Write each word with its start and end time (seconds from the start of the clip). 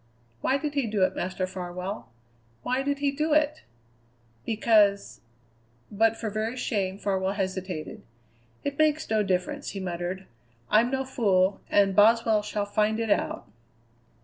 "Why 0.41 0.57
did 0.57 0.73
he 0.73 0.87
do 0.87 1.03
it, 1.03 1.15
Master 1.15 1.45
Farwell, 1.45 2.09
why 2.63 2.81
did 2.81 2.97
he 2.97 3.11
do 3.11 3.33
it?" 3.35 3.61
"Because" 4.47 5.21
But 5.91 6.17
for 6.17 6.31
very 6.31 6.57
shame 6.57 6.97
Farwell 6.97 7.33
hesitated. 7.33 8.01
"It 8.63 8.79
makes 8.79 9.07
no 9.11 9.21
difference," 9.21 9.69
he 9.77 9.79
muttered. 9.79 10.25
"I'm 10.71 10.89
no 10.89 11.05
fool 11.05 11.61
and 11.69 11.95
Boswell 11.95 12.41
shall 12.41 12.65
find 12.65 12.99
it 12.99 13.11
out." 13.11 13.47